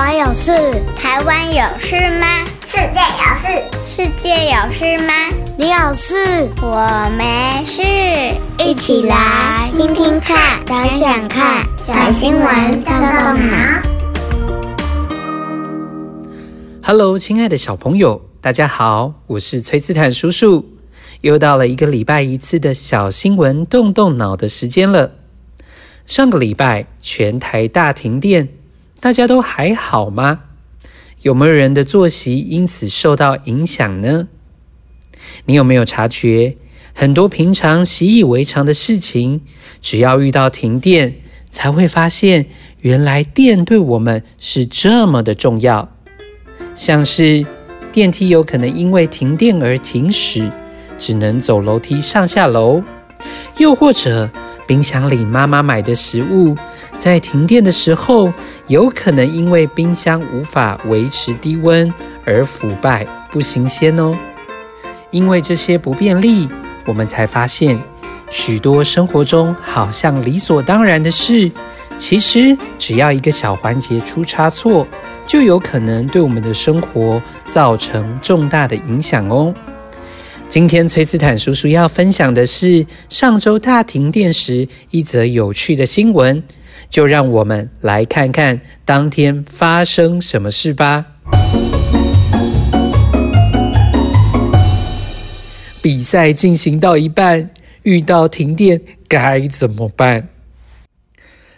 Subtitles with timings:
[0.00, 0.50] 湾有事？
[0.96, 2.26] 台湾有事吗？
[2.64, 3.48] 世界有事？
[3.84, 5.12] 世界有事吗？
[5.58, 6.48] 你有事？
[6.62, 7.82] 我没事。
[8.64, 13.82] 一起来听听看，想想看，小新闻动动脑。
[16.82, 20.64] Hello，亲爱的小朋友，大家好，我是崔斯坦叔叔。
[21.20, 25.16] 又到了一个礼拜一次的小新闻动动脑的时间了。
[26.06, 28.48] 上个礼拜全台大停电。
[29.00, 30.40] 大家都还好吗？
[31.22, 34.28] 有没有人的作息因此受到影响呢？
[35.46, 36.56] 你有没有察觉，
[36.92, 39.40] 很多平常习以为常的事情，
[39.80, 41.14] 只要遇到停电，
[41.48, 42.44] 才会发现
[42.80, 45.88] 原来电对我们是这么的重要。
[46.74, 47.46] 像是
[47.90, 50.50] 电梯有可能因为停电而停驶，
[50.98, 52.82] 只能走楼梯上下楼；
[53.56, 54.30] 又或者
[54.66, 56.54] 冰箱里妈妈买的食物，
[57.00, 58.30] 在停电的时候，
[58.66, 61.90] 有可能因为冰箱无法维持低温
[62.26, 64.14] 而腐败不新鲜哦。
[65.10, 66.46] 因为这些不便利，
[66.84, 67.80] 我们才发现
[68.28, 71.50] 许多生活中好像理所当然的事，
[71.96, 74.86] 其实只要一个小环节出差错，
[75.26, 79.54] 就有可能对我们的生活造成重大的影响哦。
[80.50, 86.42] 今天崔斯坦叔叔要分享的是上周大停电时一则有趣的新闻。
[86.88, 91.06] 就让我们来看看当天发生什么事吧。
[95.80, 97.50] 比赛进行到一半，
[97.84, 100.26] 遇到停电该怎么办？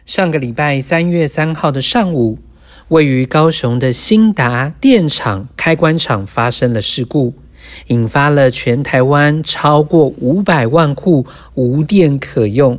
[0.04, 2.40] 上个礼拜三月三号的上午，
[2.88, 7.32] 位于高雄的兴达电厂开关厂发生了事故，
[7.88, 12.78] 引发了全台湾超过五百万户无电可用。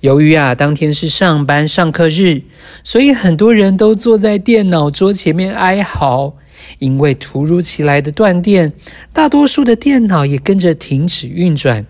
[0.00, 2.42] 由于啊，当天是上班上课日，
[2.82, 6.34] 所以很多人都坐在电脑桌前面哀嚎。
[6.78, 8.72] 因为突如其来的断电，
[9.12, 11.84] 大多数的电脑也跟着停止运转。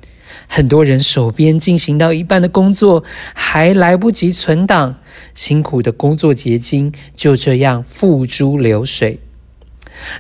[0.49, 3.05] 很多人手边进行到一半的工作
[3.35, 4.97] 还来不及存档，
[5.35, 9.21] 辛苦的工作结晶就这样付诸流水。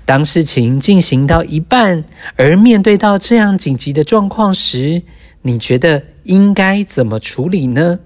[0.04, 2.04] 当事情进行到一半，
[2.36, 5.02] 而面对到这样紧急的状况时，
[5.42, 7.98] 你觉得应该怎么处理呢？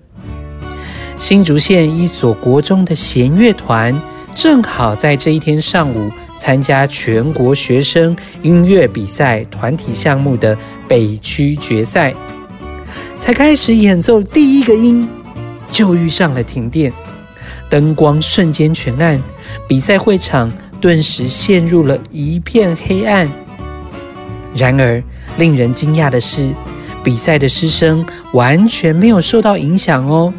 [1.19, 4.01] 新竹县一所国中的弦乐团
[4.35, 12.15] 正好在这一天上午参加全国学生音乐比赛团体项目的北区决赛，
[13.17, 15.09] 才开始演奏第一个音，
[15.73, 16.93] 就遇上了停电，
[17.69, 19.21] 灯光瞬间全暗，
[19.67, 20.49] 比赛会场
[20.81, 23.29] 顿时陷入了一片黑暗。
[24.55, 25.03] 然而，
[25.37, 26.51] 令人惊讶的是，
[27.05, 30.33] 比赛的师生完全没有受到影响哦，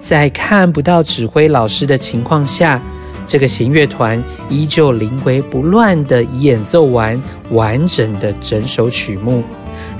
[0.00, 2.80] 在看不到指挥老师的情况下，
[3.26, 7.20] 这个弦乐团依旧临危不乱地演奏完
[7.50, 9.42] 完整的整首曲目，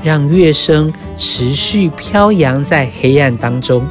[0.02, 3.82] 让乐声持续飘扬在黑暗当中。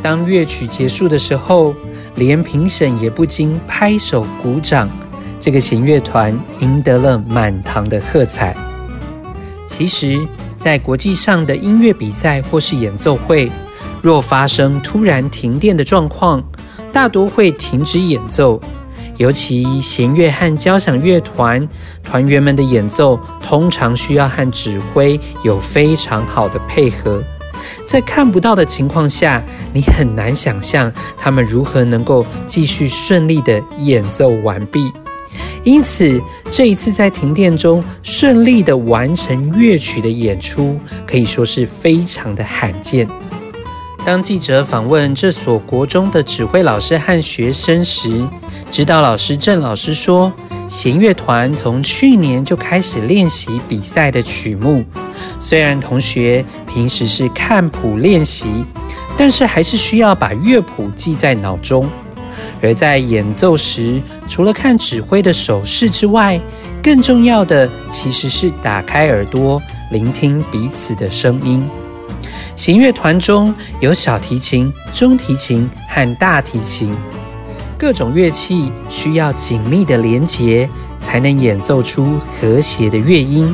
[0.00, 1.74] 当乐曲结束的时候，
[2.14, 4.88] 连评审也不禁拍手鼓掌，
[5.40, 8.56] 这个弦乐团赢得了满堂的喝彩。
[9.66, 10.18] 其实。
[10.62, 13.50] 在国际上的音乐比赛或是演奏会，
[14.00, 16.40] 若发生突然停电的状况，
[16.92, 18.60] 大多会停止演奏。
[19.16, 21.68] 尤其弦乐和交响乐团
[22.04, 27.20] 团员们的演奏，通常需要和指挥有非常好的配合。
[27.86, 34.92] 在看不到的情况下，你很难想象他们如何能够继续顺利的演奏完毕。
[35.64, 36.20] 因此，
[36.50, 43.06] 这一次在停电中顺利的完成乐曲的演出，可以说是非常的罕见。
[44.04, 48.26] 当记者访问这所国中的指挥老师和学生时，
[48.70, 50.32] 指导老师郑老师说，
[50.68, 54.84] 弦乐团从去年就开始练习比赛的曲目，
[55.42, 58.64] 虽然同学平时是看谱练习，
[59.16, 61.90] 但是还是需要把乐谱记在脑中。
[62.62, 66.40] 而在演奏时，除了看指挥的手势之外，
[66.80, 71.68] 更重要的其实是打开耳朵，聆听彼此的声音。
[72.54, 76.94] 弦乐团中有小提琴、中提琴和大提琴，
[77.76, 83.52] 各种乐器需要紧密的连结，才能演奏出和谐的乐音。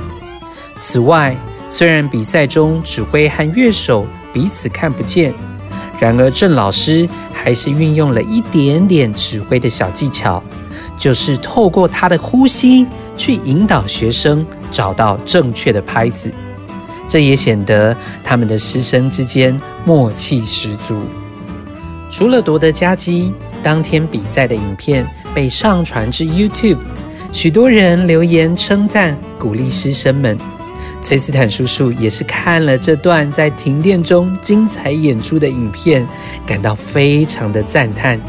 [0.76, 1.34] 此外，
[1.78, 5.32] 虽然比赛中指挥和乐手彼此看不见，
[6.00, 7.08] 然而郑老师。
[7.32, 10.42] 还是运用了一点点指挥的小技巧，
[10.98, 12.84] 就是透过他的呼吸
[13.16, 16.30] 去引导学生找到正确的拍子，
[17.06, 21.00] 这也显得他们的师生之间默契十足。
[22.10, 23.32] 除了夺得佳绩，
[23.62, 26.78] 当天比赛的影片被上传至 YouTube，
[27.32, 30.36] 许多人留言称赞，鼓励师生们。
[31.00, 36.06] 崔斯坦叔叔也是看了这段在停电中精彩演出的影片，
[36.46, 38.20] 感到非常的赞叹。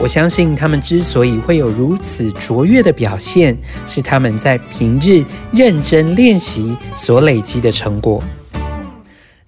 [0.00, 8.22] 我相信他们之所以会有如此卓越的表现，是他们在平日认真练习所累积的成果。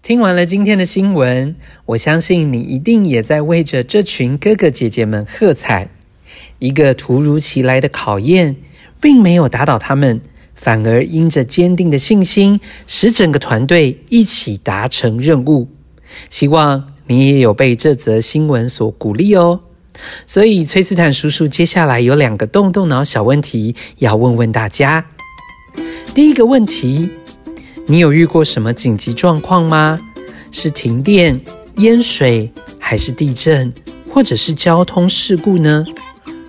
[0.02, 1.54] 听完了今天的新闻，
[1.86, 5.88] 我相信你一定也在为着这群哥哥姐姐们喝彩。
[6.58, 8.56] 一个突如其来的考验，
[9.00, 10.20] 并没有打倒他们，
[10.60, 15.66] 反而因着坚定的信心，使整个团队一起达成任务。
[16.28, 19.60] 希望你也有被这则新闻所鼓励哦。
[20.26, 25.06] 所以，崔斯坦叔叔接下来有两个动动脑小问题要问问大家。
[26.14, 27.08] 第一个问题，
[27.86, 29.98] 你有遇过什么紧急状况吗？
[30.52, 31.40] 是停电、
[31.78, 33.72] 淹水，还是地震，
[34.10, 35.86] 或者是交通事故呢？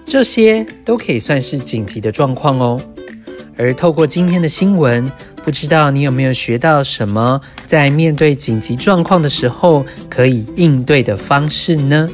[0.06, 2.82] 这些都可以算是紧急的状况哦。
[3.58, 5.12] 而透过今天的新闻，
[5.44, 12.10] 不知道你有没有学到什么在面对紧急状况的时候可以应对的方式呢？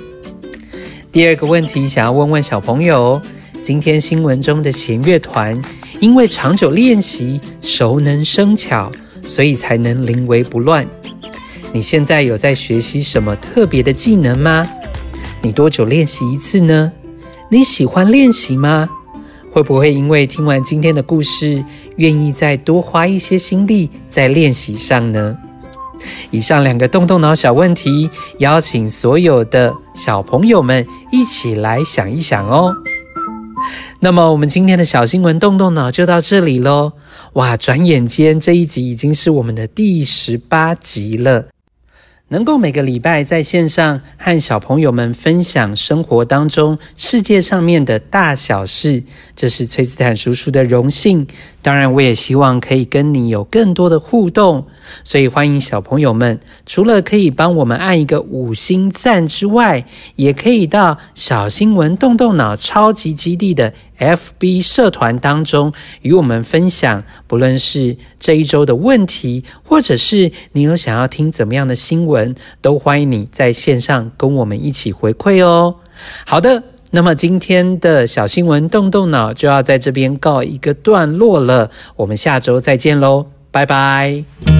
[1.11, 3.21] 第二个问题，想要问问小朋友：
[3.61, 5.59] 今天新闻中的弦乐团，
[5.99, 8.91] 因为长久练习，熟能生巧，
[9.27, 10.85] 所以才能临危不乱。
[11.73, 14.67] 你现在有在学习什么特别的技能吗？
[15.41, 16.91] 你多久练习一次呢？
[17.49, 18.89] 你喜欢练习吗？
[19.57, 21.65] 会不会因为听完今天的故事，
[21.95, 25.35] 愿意再多花一些心力在练习上呢？
[26.29, 28.07] 以上两个动动脑小问题，
[28.37, 32.71] 邀请所有的小朋友们一起来想一想哦。
[33.99, 36.91] 那么，我们今天的小新闻动动脑就到这里喽。
[37.33, 41.47] 哇，转眼间这一集已经是我们的第十八集了。
[42.29, 49.01] 能够每个礼拜在线上和小朋友们分享生活当中世界上面的大小事，
[49.33, 51.25] 这是崔斯坦叔叔的荣幸。
[51.61, 54.67] 当然，我也希望可以跟你有更多的互动，
[55.05, 59.85] 所以欢迎小朋友们，除了可以帮我们按一个五星赞之外，
[60.17, 75.75] 也可以到小新闻动动脑超级基地的 FB 社团当中与我们分享，不论是这一周的问题，或者是你有想要听怎么样的新闻，都欢迎你在线上跟我们一起回馈哦。
[76.25, 84.56] 好的，那么今天的小新闻动动脑就要在这边告一个段落了，我们下周再见喽，拜拜。